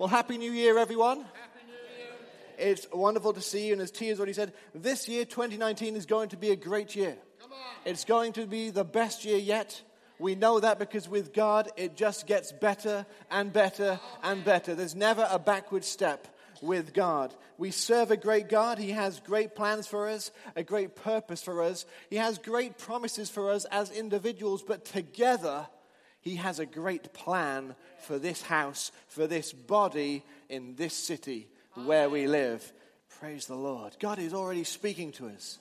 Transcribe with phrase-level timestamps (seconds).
[0.00, 1.26] Well, Happy New Year, everyone.
[2.56, 3.74] It's wonderful to see you.
[3.74, 6.96] And as T has already said, this year, 2019, is going to be a great
[6.96, 7.18] year.
[7.84, 9.82] It's going to be the best year yet.
[10.18, 14.74] We know that because with God, it just gets better and better and better.
[14.74, 16.26] There's never a backward step
[16.62, 17.34] with God.
[17.58, 18.78] We serve a great God.
[18.78, 21.84] He has great plans for us, a great purpose for us.
[22.08, 25.66] He has great promises for us as individuals, but together,
[26.20, 32.10] He has a great plan for this house, for this body in this city where
[32.10, 32.72] we live.
[33.18, 33.96] Praise the Lord.
[33.98, 35.58] God is already speaking to us.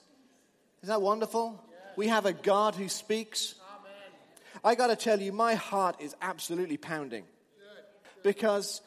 [0.84, 1.64] Isn't that wonderful?
[1.96, 3.56] We have a God who speaks.
[4.64, 7.24] I got to tell you, my heart is absolutely pounding
[8.24, 8.82] because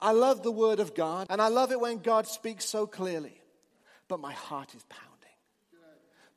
[0.00, 3.40] I love the Word of God and I love it when God speaks so clearly,
[4.08, 5.05] but my heart is pounding.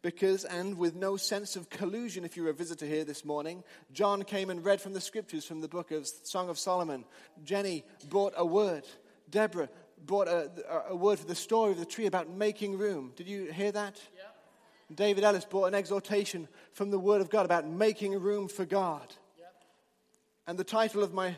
[0.02, 4.24] Because, and with no sense of collusion, if you're a visitor here this morning, John
[4.24, 7.04] came and read from the scriptures from the book of Song of Solomon.
[7.44, 8.86] Jenny brought a word.
[9.30, 9.68] Deborah
[10.06, 10.50] brought a,
[10.90, 13.12] a word for the story of the tree about making room.
[13.18, 14.00] Did you hear that?
[14.16, 14.96] Yeah.
[14.96, 19.14] David Ellis brought an exhortation from the Word of God about making room for God.
[19.38, 19.54] Yep.
[20.48, 21.36] And the title of my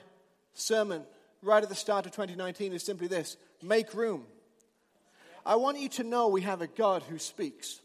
[0.53, 1.03] sermon
[1.41, 4.25] right at the start of 2019 is simply this Make Room.
[4.27, 5.41] Yep.
[5.47, 7.81] I want you to know we have a God who speaks.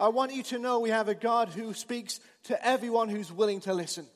[0.00, 3.60] I want you to know we have a God who speaks to everyone who's willing
[3.60, 4.06] to listen.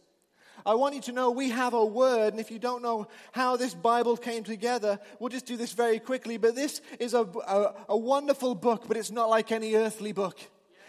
[0.64, 3.56] I want you to know we have a word, and if you don't know how
[3.56, 6.36] this Bible came together, we'll just do this very quickly.
[6.36, 10.38] But this is a, a, a wonderful book, but it's not like any earthly book.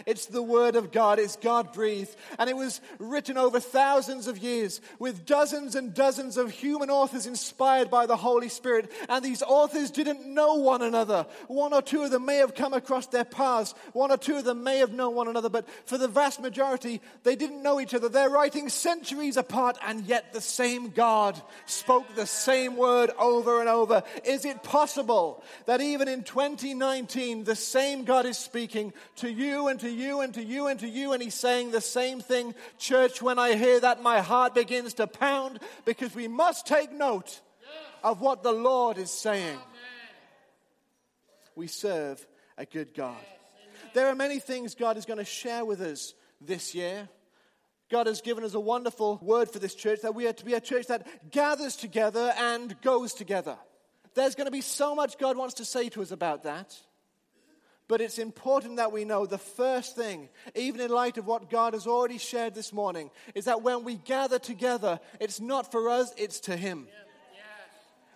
[0.05, 1.19] It's the Word of God.
[1.19, 2.15] It's God breathed.
[2.37, 7.25] And it was written over thousands of years with dozens and dozens of human authors
[7.25, 8.91] inspired by the Holy Spirit.
[9.09, 11.25] And these authors didn't know one another.
[11.47, 13.73] One or two of them may have come across their paths.
[13.93, 15.49] One or two of them may have known one another.
[15.49, 18.09] But for the vast majority, they didn't know each other.
[18.09, 23.69] They're writing centuries apart, and yet the same God spoke the same word over and
[23.69, 24.03] over.
[24.25, 29.79] Is it possible that even in 2019, the same God is speaking to you and
[29.79, 31.13] to you and to you and to you.
[31.13, 32.53] And he's saying the same thing.
[32.77, 37.41] Church, when I hear that, my heart begins to pound because we must take note
[38.03, 39.59] of what the Lord is saying.
[41.55, 42.25] We serve
[42.57, 43.17] a good God.
[43.93, 47.07] There are many things God is going to share with us this year.
[47.91, 50.55] God has given us a wonderful word for this church that we are to be
[50.55, 53.55] a church that gathers together and goes together.
[54.15, 56.75] There's going to be so much God wants to say to us about that.
[57.87, 61.73] But it's important that we know the first thing, even in light of what God
[61.73, 66.13] has already shared this morning, is that when we gather together, it's not for us,
[66.17, 66.87] it's to Him.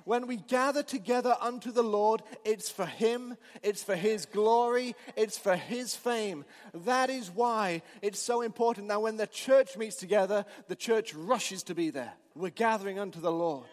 [0.06, 5.38] When we gather together unto the Lord, it's for Him, it's for His glory, it's
[5.38, 6.46] for His fame.
[6.74, 11.62] That is why it's so important that when the church meets together, the church rushes
[11.64, 12.14] to be there.
[12.36, 13.66] We're gathering unto the Lord.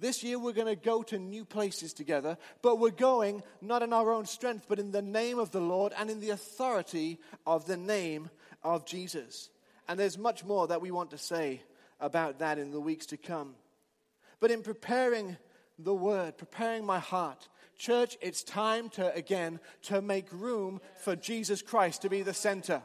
[0.00, 3.92] This year we're going to go to new places together, but we're going not in
[3.92, 7.66] our own strength, but in the name of the Lord and in the authority of
[7.66, 8.30] the name
[8.62, 9.50] of Jesus.
[9.88, 11.62] And there's much more that we want to say
[12.00, 13.54] about that in the weeks to come.
[14.40, 15.36] But in preparing
[15.78, 21.60] the word, preparing my heart, church, it's time to again to make room for Jesus
[21.60, 22.82] Christ to be the center.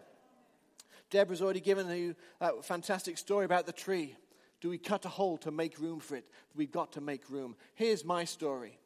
[1.12, 4.18] Deborah's already given you that fantastic story about the tree.
[4.66, 6.26] Do we cut a hole to make room for it?
[6.56, 7.56] We've got to make room.
[7.76, 8.80] Here's my story.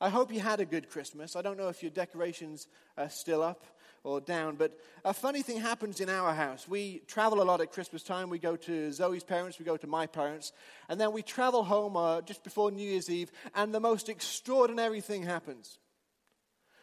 [0.00, 1.36] I hope you had a good Christmas.
[1.36, 3.62] I don't know if your decorations are still up
[4.02, 6.66] or down, but a funny thing happens in our house.
[6.66, 8.30] We travel a lot at Christmas time.
[8.30, 10.52] We go to Zoe's parents, we go to my parents,
[10.88, 15.02] and then we travel home uh, just before New Year's Eve, and the most extraordinary
[15.02, 15.78] thing happens.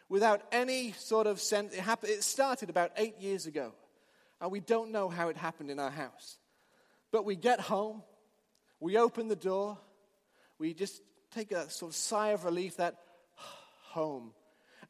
[0.08, 3.72] Without any sort of sense, it, happened, it started about eight years ago,
[4.40, 6.36] and we don't know how it happened in our house.
[7.10, 8.04] But we get home,
[8.84, 9.78] we open the door,
[10.58, 11.00] we just
[11.34, 12.98] take a sort of sigh of relief that
[13.84, 14.34] home.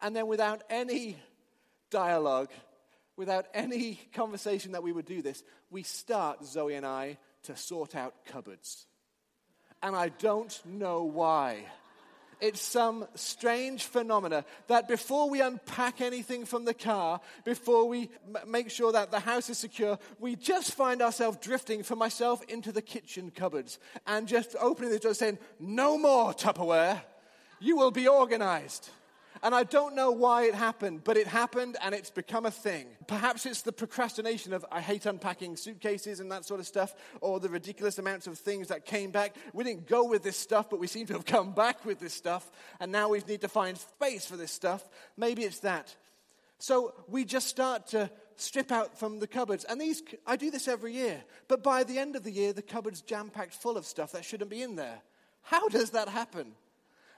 [0.03, 1.16] And then, without any
[1.91, 2.50] dialogue,
[3.16, 7.94] without any conversation that we would do this, we start, Zoe and I, to sort
[7.94, 8.88] out cupboards.
[9.81, 11.65] And I don't know why.
[12.41, 18.51] It's some strange phenomena that before we unpack anything from the car, before we m-
[18.51, 22.72] make sure that the house is secure, we just find ourselves drifting for myself into
[22.72, 27.01] the kitchen cupboards and just opening the door saying, No more Tupperware.
[27.60, 28.91] You will be organized.
[29.45, 32.87] And I don't know why it happened, but it happened and it's become a thing.
[33.07, 37.39] Perhaps it's the procrastination of I hate unpacking suitcases and that sort of stuff, or
[37.39, 39.37] the ridiculous amounts of things that came back.
[39.53, 42.15] We didn't go with this stuff, but we seem to have come back with this
[42.15, 42.51] stuff,
[42.81, 44.83] and now we need to find space for this stuff.
[45.19, 45.95] Maybe it's that.
[46.59, 49.65] So we just start to strip out from the cupboards.
[49.65, 51.23] And these, I do this every year.
[51.49, 54.25] But by the end of the year, the cupboard's jam packed full of stuff that
[54.25, 55.03] shouldn't be in there.
[55.43, 56.55] How does that happen?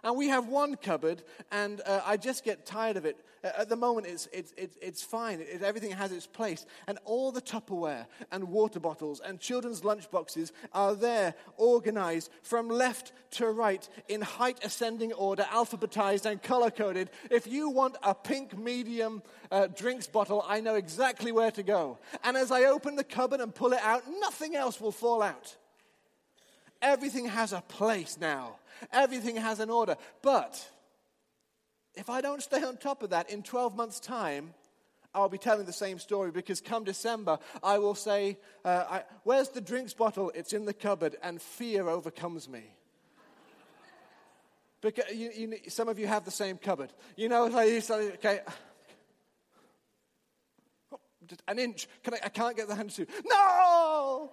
[0.06, 3.16] And we have one cupboard, and uh, I just get tired of it.
[3.42, 5.40] At the moment, it's, it's, it's, it's fine.
[5.40, 6.64] It, everything has its place.
[6.86, 12.68] And all the Tupperware and water bottles and children's lunch boxes are there, organized from
[12.68, 17.10] left to right in height ascending order, alphabetized and color coded.
[17.28, 21.98] If you want a pink medium uh, drinks bottle, I know exactly where to go.
[22.22, 25.56] And as I open the cupboard and pull it out, nothing else will fall out.
[26.82, 28.56] Everything has a place now,
[28.92, 29.96] everything has an order.
[30.22, 30.68] But
[31.94, 34.54] if I don't stay on top of that in 12 months' time,
[35.14, 39.48] I'll be telling the same story because come December, I will say, uh, I, Where's
[39.48, 40.30] the drinks bottle?
[40.34, 42.64] It's in the cupboard, and fear overcomes me.
[44.82, 46.92] because you, you, some of you have the same cupboard.
[47.16, 48.40] You know, like, okay,
[51.48, 51.88] an inch.
[52.02, 53.06] Can I, I can't get the hand to.
[53.24, 54.32] No!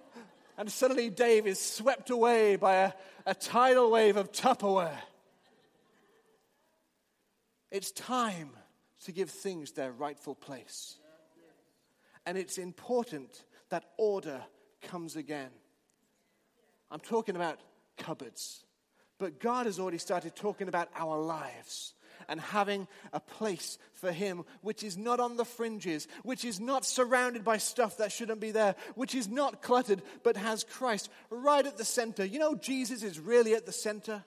[0.56, 2.92] And suddenly Dave is swept away by a,
[3.26, 4.98] a tidal wave of Tupperware.
[7.70, 8.50] It's time
[9.04, 10.96] to give things their rightful place.
[12.24, 14.40] And it's important that order
[14.82, 15.50] comes again.
[16.90, 17.58] I'm talking about
[17.96, 18.64] cupboards.
[19.18, 21.93] But God has already started talking about our lives
[22.28, 26.84] and having a place for Him, which is not on the fringes, which is not
[26.84, 31.66] surrounded by stuff that shouldn't be there, which is not cluttered, but has Christ right
[31.66, 32.24] at the center.
[32.24, 34.24] You know, Jesus is really at the center.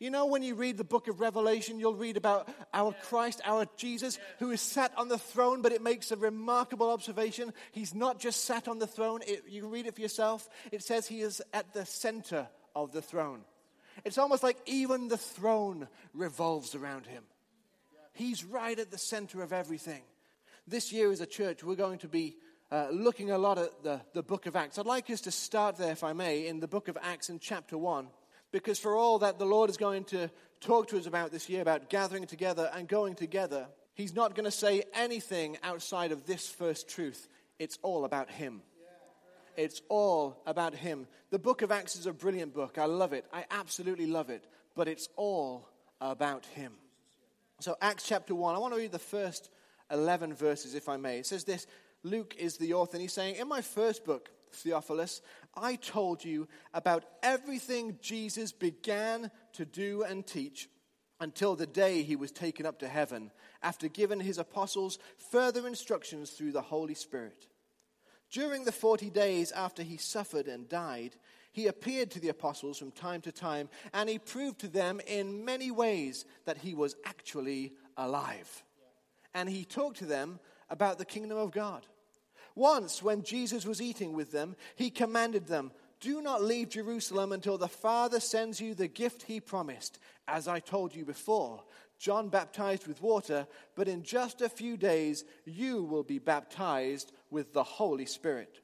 [0.00, 3.66] You know, when you read the book of Revelation, you'll read about our Christ, our
[3.76, 7.52] Jesus, who is sat on the throne, but it makes a remarkable observation.
[7.70, 10.48] He's not just sat on the throne, it, you can read it for yourself.
[10.72, 13.42] It says he is at the center of the throne.
[14.04, 17.24] It's almost like even the throne revolves around him.
[18.12, 20.02] He's right at the center of everything.
[20.66, 22.36] This year, as a church, we're going to be
[22.70, 24.78] uh, looking a lot at the, the book of Acts.
[24.78, 27.38] I'd like us to start there, if I may, in the book of Acts in
[27.38, 28.08] chapter 1,
[28.52, 30.30] because for all that the Lord is going to
[30.60, 34.44] talk to us about this year, about gathering together and going together, He's not going
[34.44, 37.28] to say anything outside of this first truth.
[37.58, 38.62] It's all about Him.
[39.60, 41.06] It's all about Him.
[41.28, 42.78] The book of Acts is a brilliant book.
[42.78, 43.26] I love it.
[43.30, 44.46] I absolutely love it.
[44.74, 45.68] But it's all
[46.00, 46.72] about Him.
[47.58, 49.50] So, Acts chapter 1, I want to read the first
[49.90, 51.18] 11 verses, if I may.
[51.18, 51.66] It says this
[52.02, 55.20] Luke is the author, and he's saying, In my first book, Theophilus,
[55.54, 60.70] I told you about everything Jesus began to do and teach
[61.20, 63.30] until the day he was taken up to heaven,
[63.62, 64.98] after giving his apostles
[65.30, 67.49] further instructions through the Holy Spirit.
[68.30, 71.16] During the 40 days after he suffered and died,
[71.52, 75.44] he appeared to the apostles from time to time, and he proved to them in
[75.44, 78.62] many ways that he was actually alive.
[79.34, 80.38] And he talked to them
[80.68, 81.86] about the kingdom of God.
[82.54, 87.58] Once, when Jesus was eating with them, he commanded them, Do not leave Jerusalem until
[87.58, 89.98] the Father sends you the gift he promised,
[90.28, 91.64] as I told you before.
[92.00, 97.52] John baptized with water, but in just a few days you will be baptized with
[97.52, 98.62] the Holy Spirit.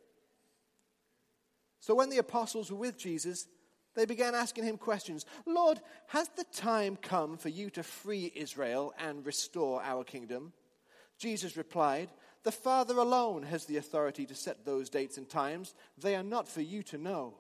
[1.79, 3.47] So when the apostles were with Jesus,
[3.95, 8.95] they began asking him questions Lord, has the time come for you to free Israel
[8.99, 10.55] and restore our kingdom?
[11.19, 12.09] Jesus replied,
[12.43, 15.75] The Father alone has the authority to set those dates and times.
[15.99, 17.35] They are not for you to know.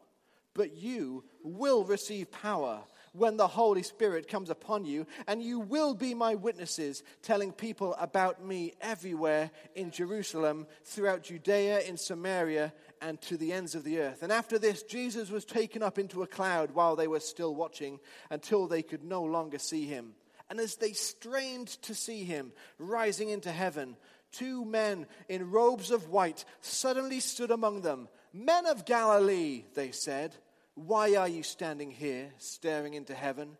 [0.52, 2.80] But you will receive power
[3.16, 7.94] when the Holy Spirit comes upon you, and you will be my witnesses, telling people
[7.98, 14.00] about me everywhere in Jerusalem, throughout Judea, in Samaria, and to the ends of the
[14.00, 14.22] earth.
[14.22, 17.98] And after this, Jesus was taken up into a cloud while they were still watching,
[18.30, 20.14] until they could no longer see him.
[20.48, 23.96] And as they strained to see him rising into heaven,
[24.32, 28.08] two men in robes of white suddenly stood among them.
[28.32, 30.34] Men of Galilee, they said.
[30.76, 33.56] Why are you standing here staring into heaven?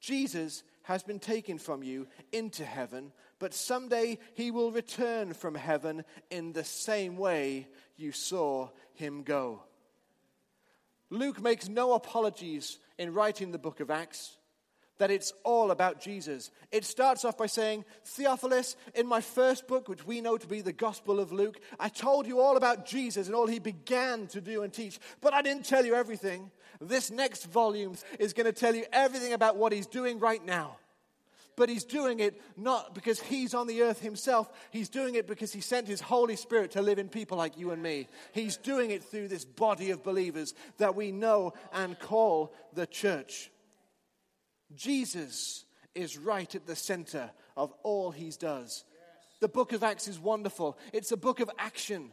[0.00, 6.04] Jesus has been taken from you into heaven, but someday he will return from heaven
[6.30, 9.62] in the same way you saw him go.
[11.08, 14.36] Luke makes no apologies in writing the book of Acts
[14.98, 16.50] that it's all about Jesus.
[16.70, 20.60] It starts off by saying, Theophilus, in my first book, which we know to be
[20.60, 24.40] the Gospel of Luke, I told you all about Jesus and all he began to
[24.40, 26.50] do and teach, but I didn't tell you everything.
[26.80, 30.76] This next volume is going to tell you everything about what he's doing right now.
[31.56, 34.48] But he's doing it not because he's on the earth himself.
[34.70, 37.72] He's doing it because he sent his Holy Spirit to live in people like you
[37.72, 38.06] and me.
[38.32, 43.50] He's doing it through this body of believers that we know and call the church.
[44.74, 48.84] Jesus is right at the center of all he does.
[49.40, 50.78] The book of Acts is wonderful.
[50.92, 52.10] It's a book of action.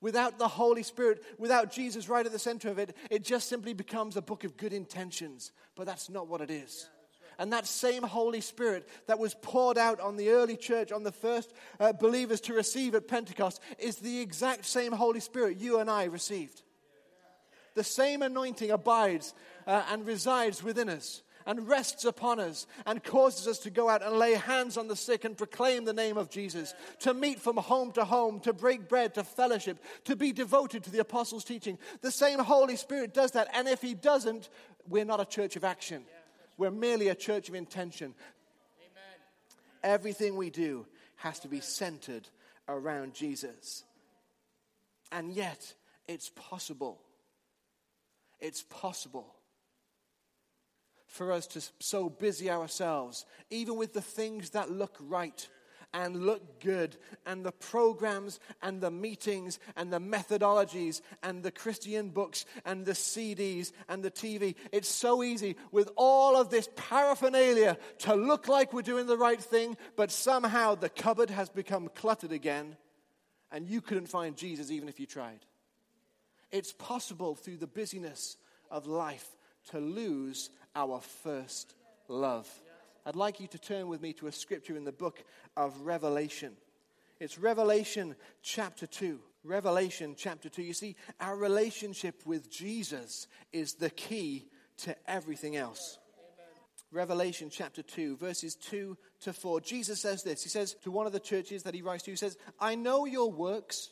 [0.00, 3.74] Without the Holy Spirit, without Jesus right at the center of it, it just simply
[3.74, 5.50] becomes a book of good intentions.
[5.74, 6.88] But that's not what it is.
[7.40, 11.12] And that same Holy Spirit that was poured out on the early church, on the
[11.12, 15.88] first uh, believers to receive at Pentecost, is the exact same Holy Spirit you and
[15.88, 16.62] I received.
[17.74, 19.34] The same anointing abides
[19.66, 24.02] uh, and resides within us and rests upon us and causes us to go out
[24.02, 27.56] and lay hands on the sick and proclaim the name of Jesus, to meet from
[27.56, 31.78] home to home, to break bread, to fellowship, to be devoted to the apostles' teaching.
[32.02, 33.48] The same Holy Spirit does that.
[33.54, 34.50] And if He doesn't,
[34.86, 36.04] we're not a church of action,
[36.58, 38.14] we're merely a church of intention.
[39.82, 40.86] Everything we do
[41.16, 42.28] has to be centered
[42.68, 43.84] around Jesus.
[45.10, 45.72] And yet,
[46.06, 47.00] it's possible.
[48.38, 49.37] It's possible
[51.18, 55.48] for us to so busy ourselves, even with the things that look right
[55.92, 56.96] and look good,
[57.26, 62.92] and the programs and the meetings and the methodologies and the Christian books and the
[62.92, 64.54] CDs and the TV.
[64.70, 69.40] It's so easy with all of this paraphernalia to look like we're doing the right
[69.40, 72.76] thing, but somehow the cupboard has become cluttered again,
[73.50, 75.40] and you couldn't find Jesus even if you tried.
[76.52, 78.36] It's possible through the busyness
[78.70, 79.37] of life
[79.70, 81.74] to lose our first
[82.08, 82.48] love.
[83.06, 85.22] I'd like you to turn with me to a scripture in the book
[85.56, 86.56] of Revelation.
[87.20, 89.18] It's Revelation chapter 2.
[89.44, 90.62] Revelation chapter 2.
[90.62, 94.46] You see, our relationship with Jesus is the key
[94.78, 95.98] to everything else.
[96.90, 99.60] Revelation chapter 2, verses 2 to 4.
[99.60, 100.42] Jesus says this.
[100.42, 103.04] He says to one of the churches that he writes to, he says, I know
[103.04, 103.90] your works,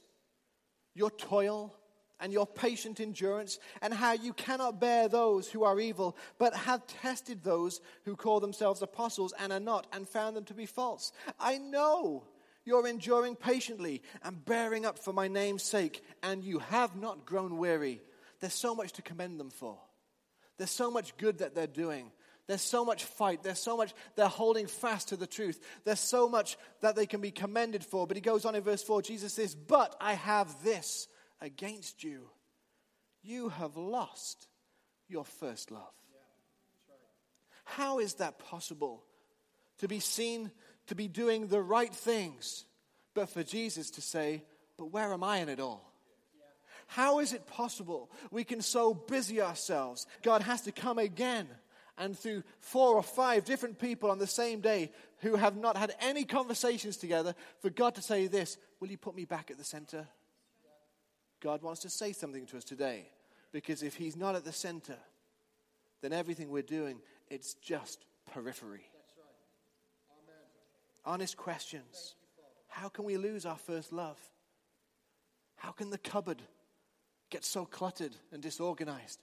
[0.95, 1.75] your toil,
[2.21, 6.87] and your patient endurance, and how you cannot bear those who are evil, but have
[6.87, 11.13] tested those who call themselves apostles and are not, and found them to be false.
[11.39, 12.25] I know
[12.65, 17.59] you're enduring patiently and bearing up for my name's sake, and you have not grown
[17.59, 18.03] weary.
[18.41, 19.79] There's so much to commend them for.
[20.59, 22.11] There's so much good that they're doing.
[22.47, 23.43] There's so much fight.
[23.43, 25.61] There's so much they're holding fast to the truth.
[25.85, 28.07] There's so much that they can be commended for.
[28.07, 31.09] But he goes on in verse 4 Jesus says, But I have this
[31.41, 32.29] against you,
[33.23, 34.49] you have lost
[35.09, 35.93] your first love.
[37.65, 39.03] How is that possible?
[39.79, 40.51] To be seen
[40.87, 42.65] to be doing the right things,
[43.15, 44.45] but for Jesus to say,
[44.77, 45.93] But where am I in it all?
[46.89, 50.07] How is it possible we can so busy ourselves?
[50.23, 51.49] God has to come again
[51.99, 55.95] and through four or five different people on the same day who have not had
[56.01, 59.65] any conversations together, for God to say this Will you put me back at the
[59.65, 60.07] center?
[61.47, 63.07] God wants to say something to us today.
[63.53, 64.97] Because if He's not at the center,
[66.03, 66.99] then everything we're doing,
[67.31, 68.91] it's just periphery.
[71.05, 72.17] Honest questions.
[72.67, 74.19] How can we lose our first love?
[75.55, 76.43] How can the cupboard
[77.31, 79.21] get so cluttered and disorganized?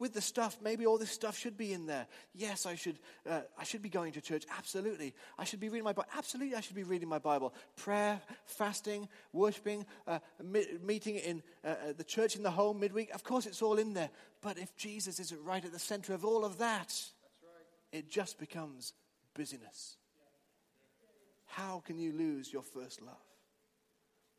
[0.00, 0.56] With the stuff.
[0.60, 2.06] Maybe all this stuff should be in there.
[2.34, 4.44] Yes, I should, uh, I should be going to church.
[4.58, 5.14] Absolutely.
[5.38, 6.08] I should be reading my Bible.
[6.16, 7.54] Absolutely, I should be reading my Bible.
[7.76, 13.10] Prayer, fasting, worshiping, uh, mi- meeting in uh, uh the church in the home midweek.
[13.10, 14.10] Of course, it's all in there.
[14.40, 16.92] But if Jesus isn't right at the center of all of that,
[17.42, 17.98] right.
[17.98, 18.94] it just becomes
[19.34, 19.96] busyness.
[21.46, 23.16] How can you lose your first love?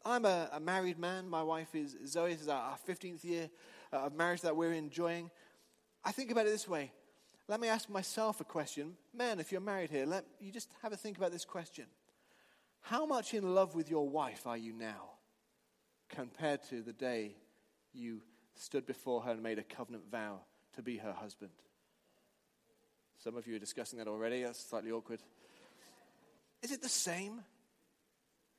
[0.04, 1.30] I'm a, a married man.
[1.30, 2.32] My wife is Zoe.
[2.34, 3.50] This is our 15th year
[3.92, 5.30] of marriage that we're enjoying.
[6.04, 6.92] I think about it this way.
[7.48, 8.96] Let me ask myself a question.
[9.14, 11.86] Man, if you're married here, let you just have a think about this question.
[12.82, 15.12] How much in love with your wife are you now
[16.10, 17.36] compared to the day
[17.94, 18.22] you
[18.56, 20.40] stood before her and made a covenant vow
[20.76, 21.52] to be her husband?
[23.24, 24.44] Some of you are discussing that already.
[24.44, 25.20] That's slightly awkward.
[26.64, 27.42] Is it the same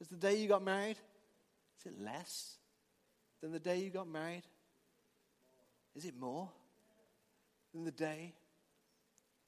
[0.01, 0.99] as the day you got married?
[1.81, 2.57] Is it less
[3.41, 4.45] than the day you got married?
[5.97, 6.49] Is it more?
[7.73, 8.35] Than the day.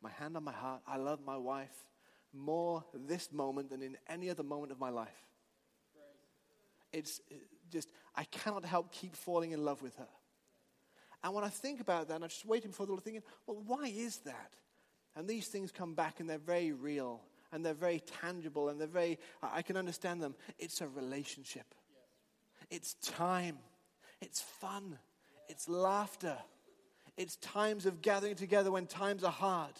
[0.02, 1.74] My hand on my heart, I love my wife
[2.32, 5.08] more this moment than in any other moment of my life.
[6.92, 7.36] It's uh,
[7.70, 10.08] just, I cannot help keep falling in love with her.
[11.22, 13.86] And when I think about that, I'm just waiting for the Lord thinking, well, why
[13.86, 14.52] is that?
[15.16, 18.86] And these things come back and they're very real and they're very tangible and they're
[18.86, 20.34] very, I can understand them.
[20.58, 21.74] It's a relationship,
[22.70, 23.58] it's time,
[24.20, 24.98] it's fun,
[25.48, 26.36] it's laughter.
[27.16, 29.74] It's times of gathering together when times are hard.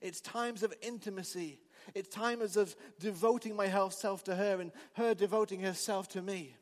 [0.00, 1.60] It's times of intimacy.
[1.94, 6.54] It's times of devoting myself to her and her devoting herself to me.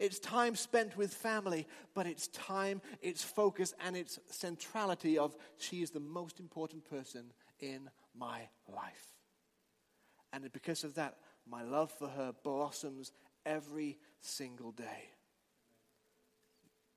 [0.00, 5.82] It's time spent with family, but it's time, it's focus, and its centrality of she
[5.82, 9.14] is the most important person in my life.
[10.32, 11.16] And because of that,
[11.48, 13.12] my love for her blossoms
[13.44, 15.10] every single day.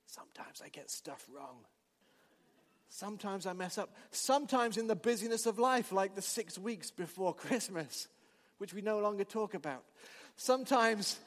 [0.06, 1.64] Sometimes I get stuff wrong.
[3.00, 3.94] Sometimes I mess up.
[4.10, 8.08] Sometimes in the busyness of life, like the six weeks before Christmas,
[8.58, 9.84] which we no longer talk about.
[10.36, 11.18] Sometimes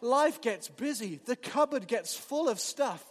[0.00, 3.04] life gets busy, the cupboard gets full of stuff.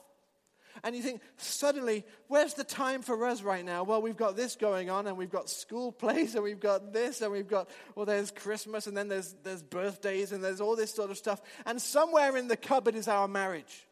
[0.84, 3.84] And you think, suddenly, where's the time for us right now?
[3.84, 7.22] Well, we've got this going on, and we've got school plays, and we've got this,
[7.22, 10.92] and we've got, well, there's Christmas, and then there's, there's birthdays, and there's all this
[10.92, 11.40] sort of stuff.
[11.68, 13.87] And somewhere in the cupboard is our marriage.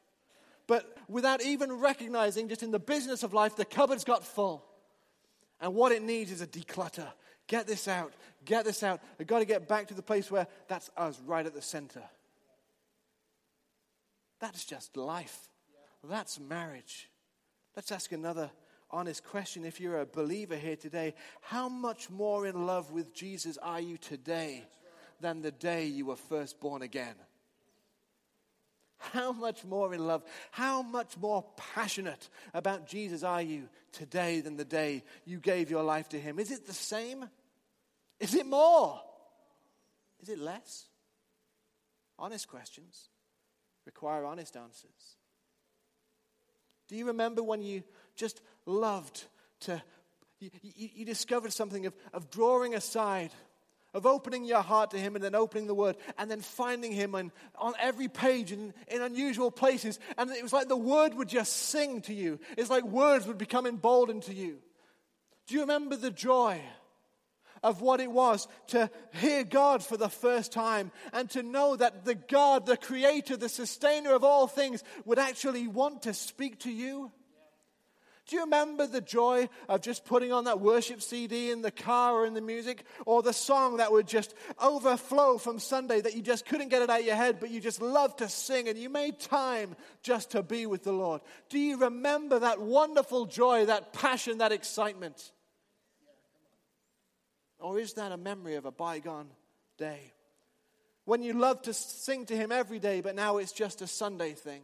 [0.68, 4.66] But without even recognizing, just in the business of life, the cupboard's got full.
[5.62, 7.08] And what it needs is a declutter.
[7.48, 8.14] Get this out.
[8.44, 9.02] Get this out.
[9.18, 12.02] We've got to get back to the place where that's us right at the center.
[14.40, 15.48] That's just life.
[16.04, 17.10] That's marriage.
[17.76, 18.52] Let's ask another
[18.92, 19.66] honest question.
[19.66, 23.98] If you're a believer here today, how much more in love with Jesus are you
[23.98, 24.66] today
[25.20, 27.16] than the day you were first born again?
[28.98, 34.58] How much more in love, how much more passionate about Jesus are you today than
[34.58, 36.40] the day you gave your life to Him?
[36.40, 37.30] Is it the same?
[38.20, 39.00] Is it more?
[40.22, 40.86] Is it less?
[42.18, 43.10] Honest questions
[43.86, 45.18] require honest answers.
[46.88, 47.84] Do you remember when you
[48.16, 49.26] just loved
[49.62, 49.82] to,
[50.40, 53.32] you, you, discovered something of, of drawing aside,
[53.96, 57.16] of opening your heart to Him and then opening the Word and then finding Him
[57.16, 60.00] on, on every page and in unusual places.
[60.18, 62.40] And it was like the Word would just sing to you.
[62.58, 64.58] It's like words would become emboldened to you.
[65.48, 66.62] Do you remember the joy?
[67.64, 72.06] of what it was to hear God for the first time and to know that
[72.06, 76.72] the God, the creator, the sustainer of all things, would actually want to speak to
[76.72, 77.12] you.
[78.28, 82.14] Do you remember the joy of just putting on that worship CD in the car
[82.14, 82.84] or in the music?
[83.06, 86.90] Or the song that would just overflow from Sunday that you just couldn't get it
[86.90, 90.32] out of your head, but you just loved to sing and you made time just
[90.32, 91.22] to be with the Lord?
[91.50, 95.32] Do you remember that wonderful joy, that passion, that excitement?
[97.60, 99.30] Or is that a memory of a bygone
[99.78, 100.14] day?
[101.06, 104.34] When you love to sing to Him every day, but now it's just a Sunday
[104.34, 104.62] thing.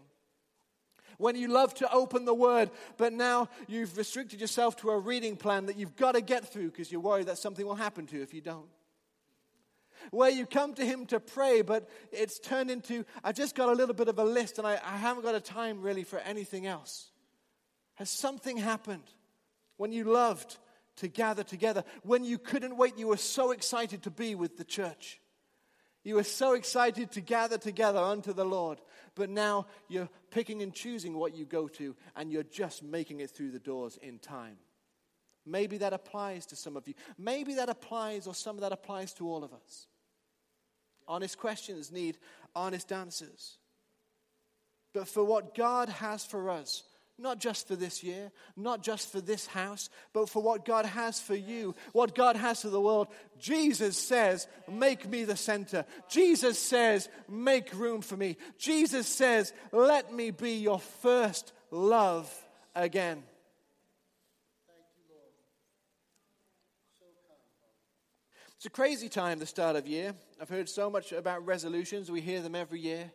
[1.21, 5.37] When you love to open the Word, but now you've restricted yourself to a reading
[5.37, 8.17] plan that you've got to get through because you're worried that something will happen to
[8.17, 8.65] you if you don't.
[10.09, 13.73] Where you come to Him to pray, but it's turned into, I've just got a
[13.73, 16.65] little bit of a list and I, I haven't got a time really for anything
[16.65, 17.11] else.
[17.95, 19.03] Has something happened
[19.77, 20.57] when you loved
[20.97, 21.83] to gather together.
[22.01, 25.20] When you couldn't wait, you were so excited to be with the church.
[26.03, 28.79] You were so excited to gather together unto the Lord.
[29.13, 33.31] But now you're picking and choosing what you go to, and you're just making it
[33.31, 34.57] through the doors in time.
[35.45, 36.93] Maybe that applies to some of you.
[37.17, 39.87] Maybe that applies, or some of that applies to all of us.
[41.07, 42.17] Honest questions need
[42.55, 43.57] honest answers.
[44.93, 46.83] But for what God has for us,
[47.21, 51.19] not just for this year, not just for this house, but for what God has
[51.19, 53.07] for you, what God has for the world.
[53.39, 55.85] Jesus says, Make me the center.
[56.09, 58.37] Jesus says, Make room for me.
[58.57, 62.29] Jesus says, Let me be your first love
[62.75, 63.23] again.
[68.57, 70.13] It's a crazy time, the start of year.
[70.39, 72.11] I've heard so much about resolutions.
[72.11, 73.11] We hear them every year.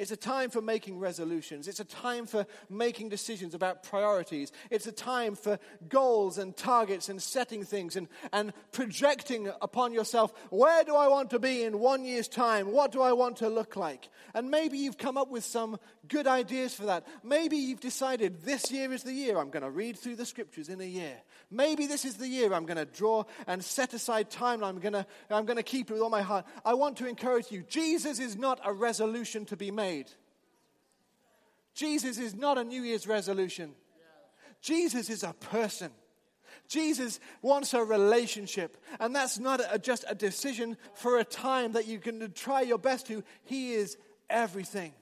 [0.00, 1.68] It's a time for making resolutions.
[1.68, 4.50] It's a time for making decisions about priorities.
[4.70, 5.58] It's a time for
[5.90, 11.28] goals and targets and setting things and, and projecting upon yourself where do I want
[11.30, 12.72] to be in one year's time?
[12.72, 14.08] What do I want to look like?
[14.32, 17.06] And maybe you've come up with some good ideas for that.
[17.22, 20.70] Maybe you've decided this year is the year I'm going to read through the scriptures
[20.70, 21.16] in a year.
[21.50, 24.64] Maybe this is the year I'm going to draw and set aside time.
[24.64, 26.46] I'm going to, I'm going to keep it with all my heart.
[26.64, 30.10] I want to encourage you Jesus is not a resolution to be made made.
[31.74, 33.72] Jesus is not a New Year's resolution.
[34.60, 35.90] Jesus is a person.
[36.68, 38.76] Jesus wants a relationship.
[38.98, 42.78] And that's not a, just a decision for a time that you can try your
[42.78, 43.24] best to.
[43.44, 43.96] He is
[44.28, 44.92] everything.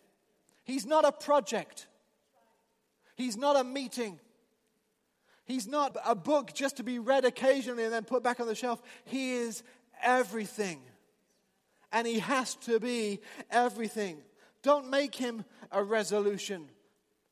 [0.65, 1.87] He's not a project,
[3.17, 4.21] He's not a meeting.
[5.45, 8.55] He's not a book just to be read occasionally and then put back on the
[8.55, 8.83] shelf.
[9.07, 9.63] He is
[10.03, 10.83] everything.
[11.91, 13.21] And He has to be
[13.51, 14.19] everything.
[14.63, 16.69] Don't make him a resolution.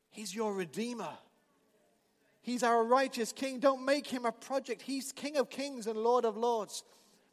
[0.09, 1.17] He's your Redeemer.
[2.41, 3.59] He's our righteous King.
[3.59, 4.81] Don't make him a project.
[4.81, 6.83] He's King of kings and Lord of lords.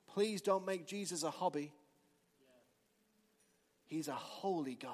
[0.08, 1.72] Please don't make Jesus a hobby.
[3.86, 4.90] He's a holy God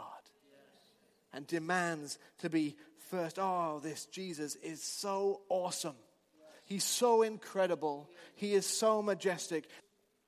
[1.33, 2.77] and demands to be
[3.11, 3.39] first.
[3.39, 5.97] Oh, this Jesus is so awesome.
[6.65, 8.09] He's so incredible.
[8.35, 9.69] He is so majestic.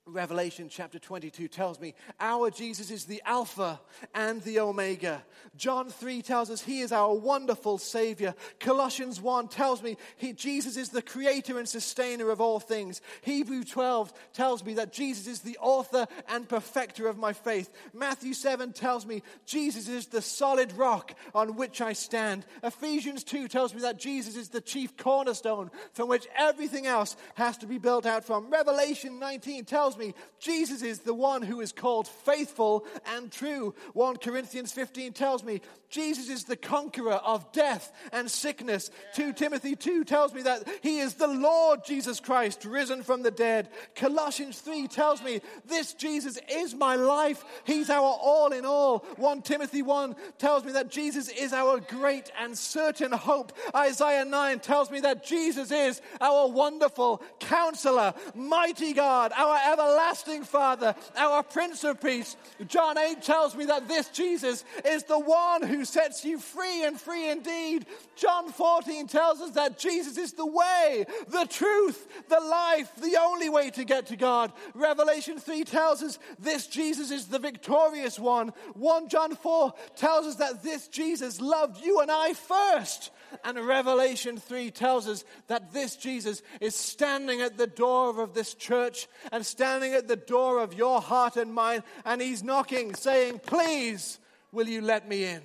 [0.05, 3.81] Revelation chapter 22 tells me our Jesus is the Alpha
[4.13, 5.23] and the Omega.
[5.57, 8.35] John 3 tells us he is our wonderful Savior.
[8.59, 13.01] Colossians 1 tells me he, Jesus is the creator and sustainer of all things.
[13.21, 17.71] Hebrew 12 tells me that Jesus is the author and perfecter of my faith.
[17.93, 22.45] Matthew 7 tells me Jesus is the solid rock on which I stand.
[22.65, 27.57] Ephesians 2 tells me that Jesus is the chief cornerstone from which everything else has
[27.59, 28.51] to be built out from.
[28.51, 33.75] Revelation 19 tells tells me Jesus is the one who is called faithful and true.
[33.93, 35.61] 1 Corinthians 15 tells me
[35.93, 38.91] Jesus is the conqueror of death and sickness.
[39.15, 43.31] 2 Timothy 2 tells me that he is the Lord Jesus Christ risen from the
[43.31, 43.69] dead.
[43.95, 47.45] Colossians 3 tells me this Jesus is my life.
[47.65, 49.01] He's our all in all.
[49.17, 53.53] 1 Timothy 1 tells me that Jesus is our great and certain hope.
[53.77, 60.45] Isaiah 9 tells me that Jesus is our wonderful counselor, mighty God, our ever everlasting
[60.45, 62.37] Father, our Prince of Peace.
[62.67, 67.01] John 8 tells me that this Jesus is the one who sets you free and
[67.01, 67.87] free indeed.
[68.15, 73.49] John 14 tells us that Jesus is the way, the truth, the life, the only
[73.49, 74.53] way to get to God.
[74.75, 78.53] Revelation 3 tells us this Jesus is the victorious one.
[78.75, 83.11] 1 John 4 tells us that this Jesus loved you and I first.
[83.45, 88.55] And Revelation 3 tells us that this Jesus is standing at the door of this
[88.55, 93.41] church and standing at the door of your heart and mine, and he's knocking, saying,
[93.41, 94.19] Please,
[94.53, 95.43] will you let me in?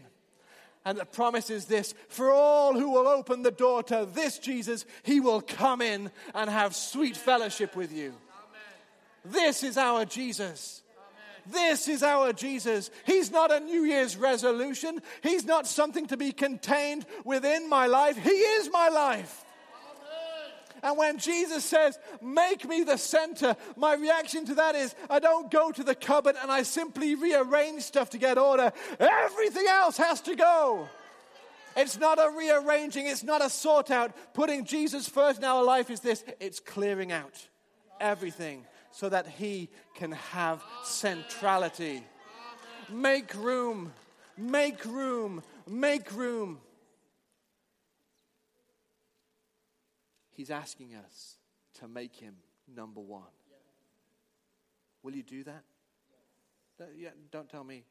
[0.86, 4.86] And the promise is this for all who will open the door to this Jesus,
[5.04, 8.14] he will come in and have sweet fellowship with you.
[8.14, 9.26] Amen.
[9.26, 10.84] This is our Jesus.
[11.52, 12.92] This is our Jesus.
[13.06, 15.02] He's not a New Year's resolution.
[15.22, 18.18] He's not something to be contained within my life.
[18.18, 19.44] He is my life.
[20.84, 25.50] And when Jesus says, Make me the center, my reaction to that is, I don't
[25.50, 28.72] go to the cupboard and I simply rearrange stuff to get order.
[29.00, 30.88] Everything else has to go.
[31.76, 34.12] It's not a rearranging, it's not a sort out.
[34.34, 37.48] Putting Jesus first in our life is this it's clearing out
[38.00, 42.04] everything so that He can have centrality.
[42.90, 43.94] Make room,
[44.38, 46.60] make room, make room.
[50.32, 51.36] He's asking us
[51.80, 52.36] to make Him
[52.74, 53.24] number one.
[55.04, 55.64] Will you do that?
[56.96, 57.84] Yeah, don't tell me.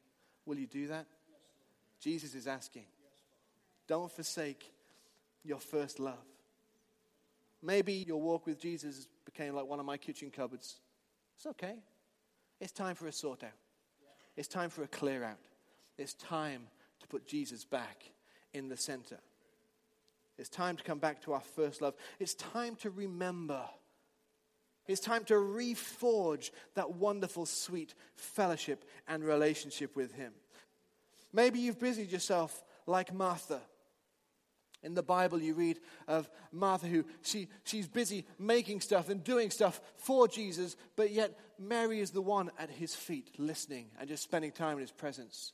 [0.45, 1.05] Will you do that?
[1.99, 2.85] Jesus is asking.
[3.87, 4.71] Don't forsake
[5.43, 6.25] your first love.
[7.61, 10.75] Maybe your walk with Jesus became like one of my kitchen cupboards.
[11.37, 11.75] It's okay.
[12.59, 13.51] It's time for a sort out.
[14.35, 15.37] It's time for a clear out.
[15.97, 16.67] It's time
[16.99, 18.03] to put Jesus back
[18.53, 19.19] in the center.
[20.37, 21.93] It's time to come back to our first love.
[22.19, 23.61] It's time to remember.
[24.87, 30.33] It's time to reforge that wonderful, sweet fellowship and relationship with Him.
[31.33, 33.61] Maybe you've busied yourself like Martha
[34.83, 39.49] in the Bible, you read of Martha who she, she's busy making stuff and doing
[39.49, 44.23] stuff for Jesus, but yet Mary is the one at his feet listening and just
[44.23, 45.53] spending time in his presence.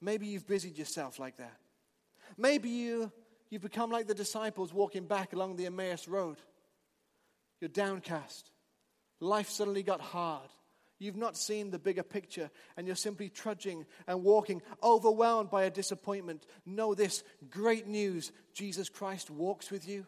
[0.00, 1.56] Maybe you've busied yourself like that.
[2.36, 3.12] Maybe you,
[3.50, 6.38] you've become like the disciples walking back along the Emmaus road.
[7.60, 8.50] You're downcast.
[9.20, 10.50] Life suddenly got hard.
[10.98, 15.70] You've not seen the bigger picture and you're simply trudging and walking, overwhelmed by a
[15.70, 16.46] disappointment.
[16.64, 20.06] Know this great news Jesus Christ walks with you.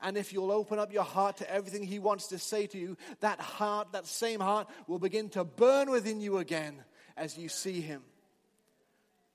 [0.00, 2.96] And if you'll open up your heart to everything He wants to say to you,
[3.20, 6.82] that heart, that same heart, will begin to burn within you again
[7.16, 8.02] as you see Him.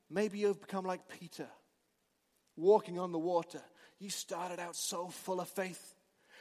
[0.09, 1.47] Maybe you've become like Peter,
[2.55, 3.61] walking on the water.
[3.99, 5.94] You started out so full of faith.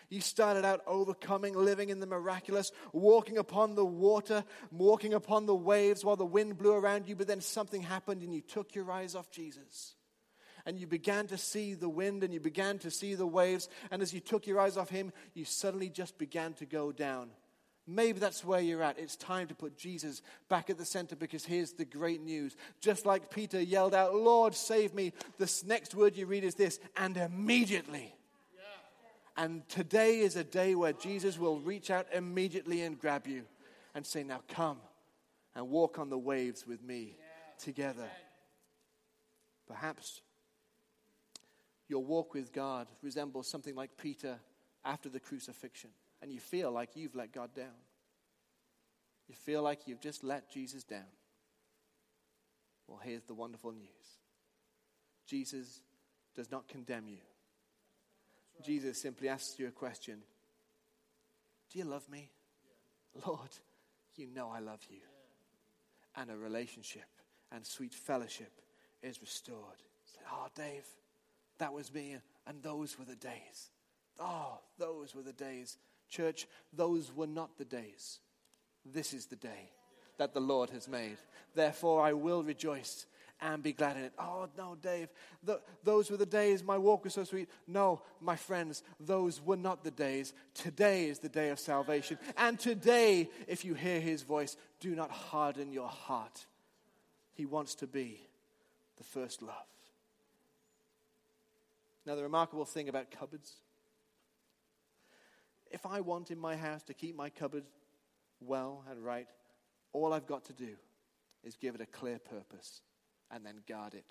[0.09, 5.55] You started out overcoming, living in the miraculous, walking upon the water, walking upon the
[5.55, 8.91] waves while the wind blew around you, but then something happened and you took your
[8.91, 9.95] eyes off Jesus.
[10.67, 13.69] And you began to see the wind and you began to see the waves.
[13.91, 17.31] And as you took your eyes off Him, you suddenly just began to go down.
[17.87, 18.99] Maybe that's where you're at.
[18.99, 22.57] It's time to put Jesus back at the center because here's the great news.
[22.81, 26.81] Just like Peter yelled out, Lord, save me, this next word you read is this,
[26.97, 28.15] and immediately
[29.37, 33.45] and today is a day where Jesus will reach out immediately and grab you
[33.95, 34.79] and say, Now come
[35.55, 37.17] and walk on the waves with me
[37.59, 38.09] together.
[39.67, 40.21] Perhaps
[41.89, 44.39] your walk with God resembles something like Peter
[44.85, 45.91] after the crucifixion,
[46.23, 47.75] and you feel like you've let God down.
[49.29, 51.07] You feel like you've just let Jesus down.
[52.87, 54.19] Well, here's the wonderful news
[55.27, 55.81] Jesus
[56.35, 57.19] does not condemn you.
[58.63, 60.19] Jesus simply asks you a question
[61.71, 62.31] Do you love me?
[63.27, 63.51] Lord,
[64.17, 65.01] you know I love you.
[66.17, 67.07] And a relationship
[67.53, 68.53] and sweet fellowship
[69.03, 69.83] is restored.
[70.07, 70.87] Say, oh, Dave,
[71.59, 73.71] that was me, and those were the days.
[74.19, 75.77] Oh, those were the days.
[76.09, 78.21] Church, those were not the days.
[78.85, 79.71] This is the day
[80.19, 81.17] that the Lord has made.
[81.55, 83.07] Therefore, I will rejoice
[83.41, 84.13] and be glad in it.
[84.19, 85.09] Oh, no, Dave,
[85.43, 87.49] the, those were the days my walk was so sweet.
[87.67, 90.33] No, my friends, those were not the days.
[90.55, 92.19] Today is the day of salvation.
[92.37, 96.47] And today, if you hear his voice, do not harden your heart.
[97.35, 98.21] He wants to be
[98.97, 99.55] the first love.
[102.07, 103.55] Now, the remarkable thing about cupboards
[105.75, 107.65] if I want in my house to keep my cupboard
[108.41, 109.27] well and right,
[109.93, 110.77] all I've got to do
[111.43, 112.81] is give it a clear purpose
[113.35, 114.05] and then guard it.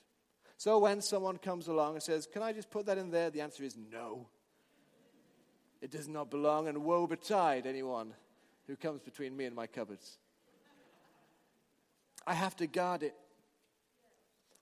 [0.57, 3.29] So when someone comes along and says, Can I just put that in there?
[3.29, 4.27] The answer is no.
[5.81, 8.13] It does not belong, and woe betide anyone
[8.67, 10.17] who comes between me and my cupboards.
[12.25, 13.15] I have to guard it.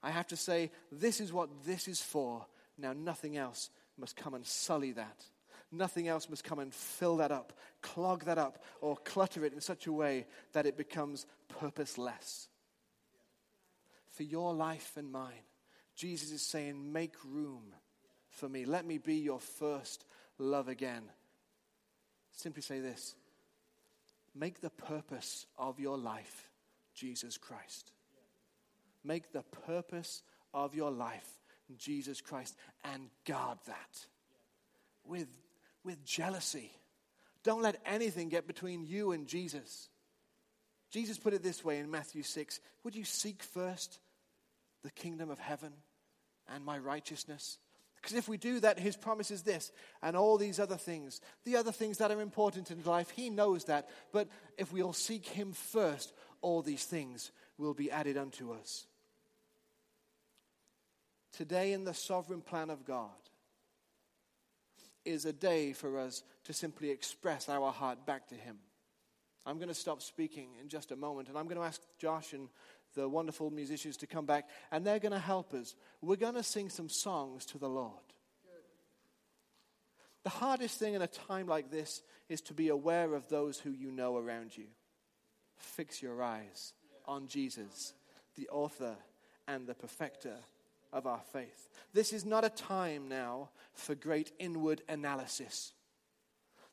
[0.02, 2.46] I have to say, This is what this is for.
[2.78, 5.26] Now, nothing else must come and sully that.
[5.72, 9.62] Nothing else must come and fill that up, clog that up, or clutter it in
[9.62, 12.50] such a way that it becomes purposeless.
[14.22, 15.48] For your life and mine,
[15.96, 17.74] Jesus is saying, Make room
[18.30, 18.66] for me.
[18.66, 20.06] Let me be your first
[20.38, 21.02] love again.
[22.32, 23.16] Simply say this
[24.36, 26.52] Make the purpose of your life
[26.94, 27.94] Jesus Christ.
[29.04, 30.22] Make the purpose
[30.54, 31.40] of your life
[31.76, 34.06] Jesus Christ and guard that
[35.04, 35.30] with
[35.84, 36.70] with jealousy.
[37.44, 39.90] Don't let anything get between you and Jesus.
[40.92, 43.98] Jesus put it this way in Matthew 6 Would you seek first
[44.84, 45.74] the kingdom of heaven
[46.48, 47.58] and my righteousness?
[47.96, 51.56] Because if we do that, his promise is this and all these other things, the
[51.56, 53.90] other things that are important in life, he knows that.
[54.12, 58.88] But if we'll seek him first, all these things will be added unto us.
[61.32, 63.10] Today, in the sovereign plan of God,
[65.06, 68.58] is a day for us to simply express our heart back to Him.
[69.46, 72.34] I'm going to stop speaking in just a moment, and I'm going to ask Josh
[72.34, 72.50] and
[72.96, 75.76] the wonderful musicians to come back, and they're going to help us.
[76.02, 77.94] We're going to sing some songs to the Lord.
[80.24, 83.72] The hardest thing in a time like this is to be aware of those who
[83.72, 84.66] you know around you.
[85.58, 86.74] Fix your eyes
[87.06, 87.94] on Jesus,
[88.36, 88.96] the author
[89.48, 90.36] and the perfecter
[90.94, 91.70] of our faith.
[91.94, 95.74] This is not a time now for great inward analysis.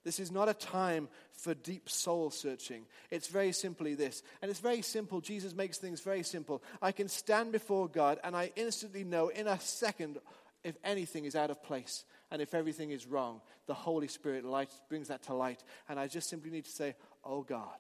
[0.09, 2.87] This is not a time for deep soul searching.
[3.11, 4.23] It's very simply this.
[4.41, 5.21] And it's very simple.
[5.21, 6.63] Jesus makes things very simple.
[6.81, 10.17] I can stand before God and I instantly know in a second
[10.65, 13.43] if anything is out of place and if everything is wrong.
[13.67, 15.63] The Holy Spirit light, brings that to light.
[15.91, 17.77] And I just simply need to say, Oh God,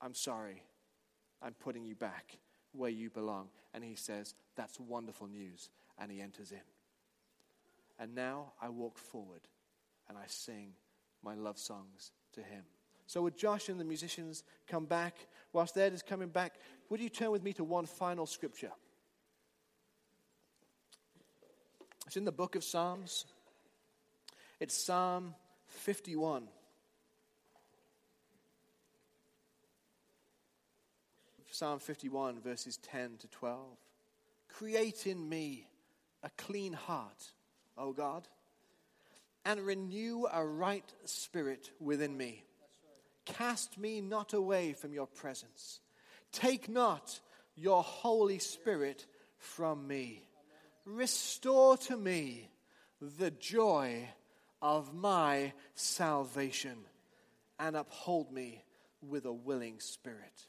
[0.00, 0.62] I'm sorry.
[1.42, 2.38] I'm putting you back
[2.70, 3.48] where you belong.
[3.74, 5.68] And He says, That's wonderful news.
[5.98, 6.58] And He enters in.
[7.98, 9.40] And now I walk forward
[10.08, 10.74] and I sing
[11.22, 12.64] my love songs to him.
[13.06, 15.14] So, would Josh and the musicians come back?
[15.52, 16.54] Whilst they're just coming back,
[16.88, 18.72] would you turn with me to one final scripture?
[22.06, 23.26] It's in the book of Psalms.
[24.60, 25.34] It's Psalm
[25.66, 26.48] 51.
[31.50, 33.60] Psalm 51, verses 10 to 12.
[34.48, 35.66] Create in me
[36.22, 37.32] a clean heart
[37.76, 38.28] O God,
[39.44, 42.44] and renew a right spirit within me.
[43.24, 45.80] Cast me not away from your presence.
[46.32, 47.20] Take not
[47.56, 49.06] your Holy Spirit
[49.38, 50.28] from me.
[50.84, 52.48] Restore to me
[53.00, 54.08] the joy
[54.60, 56.76] of my salvation
[57.58, 58.64] and uphold me
[59.00, 60.46] with a willing spirit.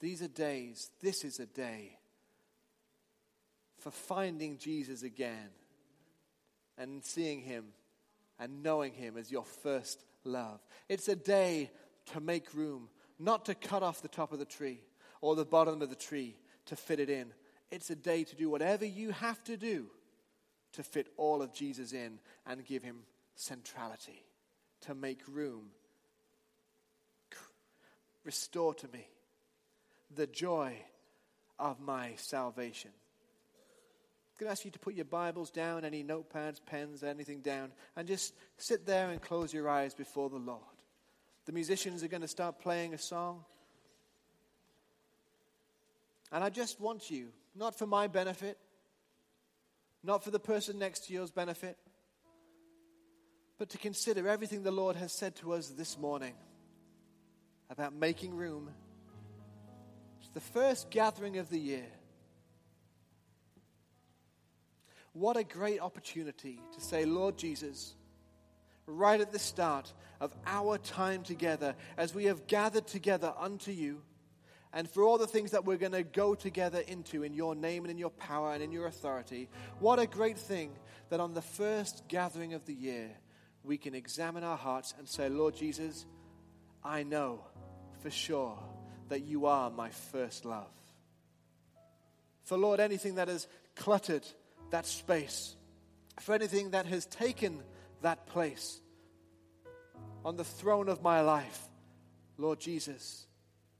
[0.00, 1.98] These are days, this is a day
[3.78, 5.48] for finding Jesus again
[6.78, 7.66] and seeing Him
[8.38, 10.60] and knowing Him as your first love.
[10.88, 11.70] It's a day
[12.12, 14.80] to make room, not to cut off the top of the tree
[15.20, 16.36] or the bottom of the tree
[16.66, 17.32] to fit it in.
[17.70, 19.86] It's a day to do whatever you have to do
[20.72, 22.98] to fit all of Jesus in and give Him
[23.34, 24.24] centrality,
[24.82, 25.70] to make room.
[28.24, 29.06] Restore to me
[30.14, 30.76] the joy
[31.58, 32.90] of my salvation.
[34.36, 37.72] I'm going to ask you to put your Bibles down, any notepads, pens, anything down,
[37.96, 40.60] and just sit there and close your eyes before the Lord.
[41.46, 43.46] The musicians are going to start playing a song.
[46.30, 48.58] And I just want you, not for my benefit,
[50.04, 51.78] not for the person next to yours' benefit,
[53.56, 56.34] but to consider everything the Lord has said to us this morning.
[57.70, 58.68] about making room.
[60.20, 61.86] It's the first gathering of the year.
[65.16, 67.94] What a great opportunity to say, Lord Jesus,
[68.86, 74.02] right at the start of our time together, as we have gathered together unto you,
[74.74, 77.84] and for all the things that we're going to go together into in your name
[77.84, 79.48] and in your power and in your authority,
[79.80, 80.72] what a great thing
[81.08, 83.08] that on the first gathering of the year,
[83.64, 86.04] we can examine our hearts and say, Lord Jesus,
[86.84, 87.40] I know
[88.02, 88.58] for sure
[89.08, 90.68] that you are my first love.
[92.44, 94.26] For Lord, anything that has cluttered
[94.70, 95.56] that space,
[96.20, 97.62] for anything that has taken
[98.02, 98.80] that place
[100.24, 101.60] on the throne of my life,
[102.38, 103.26] Lord Jesus,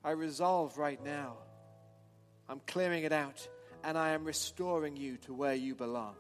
[0.05, 1.35] I resolve right now.
[2.49, 3.49] I'm clearing it out
[3.83, 6.15] and I am restoring you to where you belong.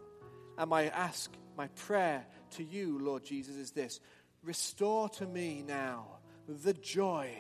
[0.59, 4.01] And my ask, my prayer to you, Lord Jesus, is this
[4.43, 6.07] Restore to me now
[6.49, 7.31] the joy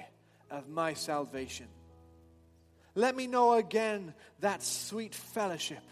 [0.50, 1.66] of my salvation.
[2.94, 5.82] Let me know again that sweet fellowship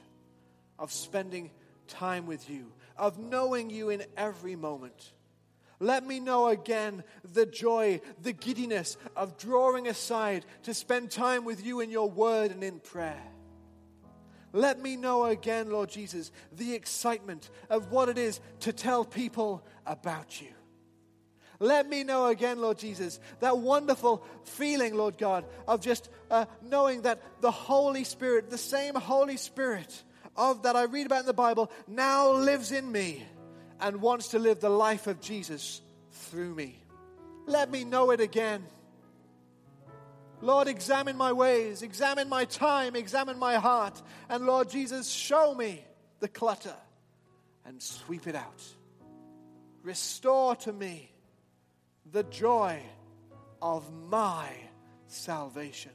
[0.79, 1.51] of spending
[1.89, 5.13] time with you, of knowing you in every moment.
[5.81, 11.65] Let me know again the joy, the giddiness of drawing aside to spend time with
[11.65, 13.23] you in your word and in prayer.
[14.53, 19.65] Let me know again, Lord Jesus, the excitement of what it is to tell people
[19.85, 20.49] about you.
[21.59, 27.03] Let me know again, Lord Jesus, that wonderful feeling, Lord God, of just uh, knowing
[27.03, 30.05] that the Holy Spirit, the same Holy Spirit
[30.37, 33.23] of that I read about in the Bible, now lives in me
[33.81, 36.79] and wants to live the life of Jesus through me.
[37.47, 38.65] Let me know it again.
[40.41, 44.01] Lord, examine my ways, examine my time, examine my heart.
[44.29, 45.85] And Lord Jesus, show me
[46.21, 46.75] the clutter
[47.65, 48.63] and sweep it out.
[49.83, 51.11] Restore to me
[52.13, 52.83] the joy
[53.63, 54.49] of my
[55.07, 55.93] salvation.